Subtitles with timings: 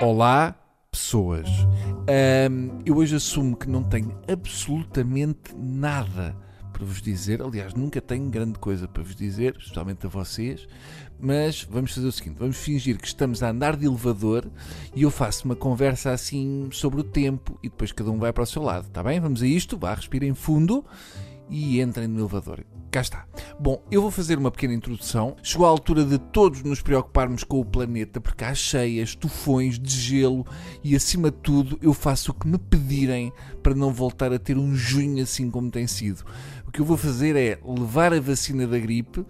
[0.00, 0.54] Olá,
[0.92, 1.48] pessoas.
[2.06, 6.36] Ahm, eu hoje assumo que não tenho absolutamente nada
[6.72, 7.42] para vos dizer.
[7.42, 10.68] Aliás, nunca tenho grande coisa para vos dizer, especialmente a vocês.
[11.18, 14.48] Mas vamos fazer o seguinte: vamos fingir que estamos a andar de elevador
[14.94, 18.44] e eu faço uma conversa assim sobre o tempo e depois cada um vai para
[18.44, 19.18] o seu lado, está bem?
[19.18, 20.84] Vamos a isto, vá, respirem fundo
[21.50, 22.64] e entrem no elevador.
[22.90, 23.26] Cá está.
[23.60, 25.36] Bom, eu vou fazer uma pequena introdução.
[25.42, 29.90] Chegou a altura de todos nos preocuparmos com o planeta, porque há cheias, tufões de
[29.90, 30.46] gelo
[30.82, 33.30] e, acima de tudo, eu faço o que me pedirem
[33.62, 36.24] para não voltar a ter um junho assim como tem sido.
[36.66, 39.24] O que eu vou fazer é levar a vacina da gripe,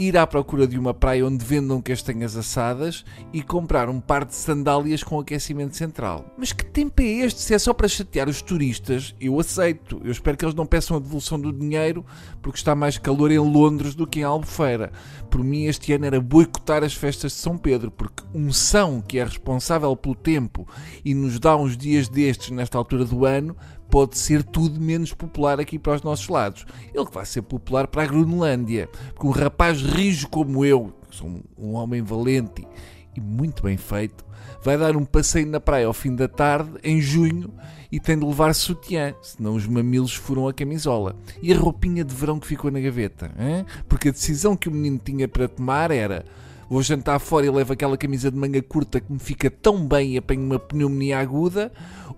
[0.00, 4.34] ir à procura de uma praia onde vendam castanhas assadas e comprar um par de
[4.34, 6.24] sandálias com aquecimento central.
[6.38, 7.40] Mas que tempo é este?
[7.40, 10.00] Se é só para chatear os turistas, eu aceito.
[10.02, 12.04] Eu espero que eles não peçam a devolução do dinheiro
[12.40, 14.90] porque está mais calor em Londres do que em Albufeira.
[15.28, 19.18] Por mim, este ano era boicotar as festas de São Pedro, porque um São que
[19.18, 20.66] é responsável pelo tempo
[21.04, 23.54] e nos dá uns dias destes nesta altura do ano,
[23.90, 26.64] pode ser tudo menos popular aqui para os nossos lados.
[26.94, 31.16] Ele que vai ser popular para a Groenlândia, porque um rapaz rijo como eu, que
[31.16, 32.66] sou um, homem valente
[33.14, 34.24] e muito bem feito,
[34.62, 37.52] vai dar um passeio na praia ao fim da tarde, em junho,
[37.90, 41.16] e tem de levar sutiã, senão os mamilos furam a camisola.
[41.42, 43.32] E a roupinha de verão que ficou na gaveta?
[43.36, 43.66] Hein?
[43.88, 46.24] Porque a decisão que o menino tinha para tomar era
[46.70, 50.12] vou jantar fora e levo aquela camisa de manga curta que me fica tão bem
[50.12, 51.72] e apanho uma pneumonia aguda,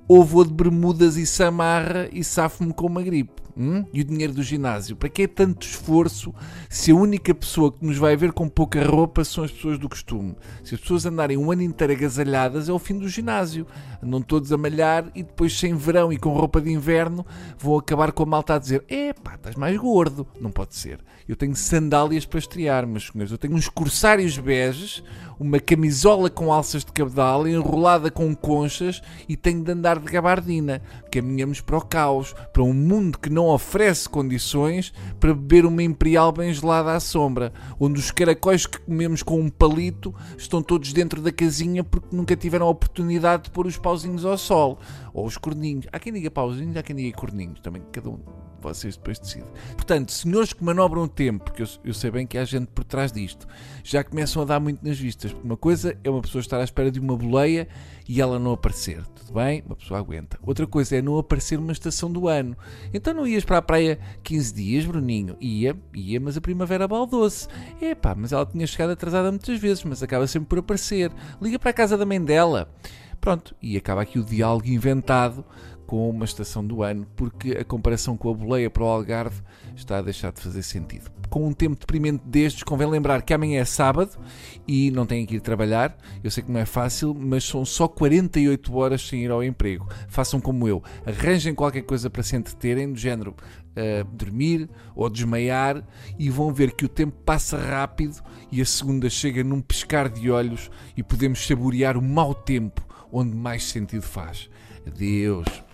[0.06, 3.41] ou vou de bermudas e samarra e safo-me com uma gripe.
[3.56, 3.84] Hum?
[3.92, 4.96] E o dinheiro do ginásio?
[4.96, 6.34] Para que é tanto esforço
[6.70, 9.88] se a única pessoa que nos vai ver com pouca roupa são as pessoas do
[9.88, 10.34] costume?
[10.64, 13.66] Se as pessoas andarem um ano inteiro agasalhadas, é o fim do ginásio.
[14.02, 17.24] Andam todos a malhar e depois, sem verão e com roupa de inverno,
[17.58, 20.26] vão acabar com a malta a dizer: Epá, estás mais gordo.
[20.40, 20.98] Não pode ser.
[21.28, 23.30] Eu tenho sandálias para estrear, meus senhores.
[23.30, 25.02] Eu tenho uns corsários beges,
[25.38, 30.82] uma camisola com alças de cabedal enrolada com conchas e tenho de andar de gabardina.
[31.10, 36.32] Caminhamos para o caos, para um mundo que não oferece condições para beber uma imperial
[36.32, 41.20] bem gelada à sombra, onde os caracóis que comemos com um palito estão todos dentro
[41.20, 44.78] da casinha porque nunca tiveram a oportunidade de pôr os pauzinhos ao sol.
[45.12, 45.86] Ou os corninhos.
[45.92, 47.60] Há quem diga pauzinhos, há quem diga corninhos.
[47.60, 49.48] Também cada um vocês depois decidem.
[49.74, 52.84] Portanto, senhores que manobram o tempo, porque eu, eu, sei bem que há gente por
[52.84, 53.46] trás disto,
[53.82, 55.34] já começam a dar muito nas vistas.
[55.42, 57.68] Uma coisa é uma pessoa estar à espera de uma boleia
[58.08, 59.04] e ela não aparecer.
[59.06, 59.62] Tudo bem?
[59.66, 60.38] Uma pessoa aguenta.
[60.42, 62.56] Outra coisa é não aparecer numa estação do ano.
[62.94, 65.36] Então não ias para a praia 15 dias, Bruninho?
[65.40, 67.48] Ia, ia, mas a primavera baldou-se.
[67.80, 71.10] Epá, mas ela tinha chegado atrasada muitas vezes, mas acaba sempre por aparecer.
[71.40, 72.72] Liga para a casa da mãe dela.
[73.20, 75.44] Pronto, e acaba aqui o diálogo inventado
[75.92, 79.42] com uma estação do ano, porque a comparação com a boleia para o Algarve
[79.76, 81.10] está a deixar de fazer sentido.
[81.28, 84.18] Com um tempo deprimente destes, convém lembrar que amanhã é sábado
[84.66, 85.94] e não têm que ir trabalhar.
[86.24, 89.86] Eu sei que não é fácil, mas são só 48 horas sem ir ao emprego.
[90.08, 93.36] Façam como eu, arranjem qualquer coisa para se entreterem, do género
[93.76, 95.86] uh, dormir ou desmaiar,
[96.18, 98.18] e vão ver que o tempo passa rápido
[98.50, 102.82] e a segunda chega num piscar de olhos e podemos saborear o mau tempo
[103.12, 104.48] onde mais sentido faz.
[104.86, 105.71] Adeus.